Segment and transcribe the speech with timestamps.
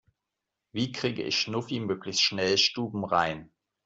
[0.71, 3.51] Wie kriege ich Schnuffi möglichst schnell stubenrein?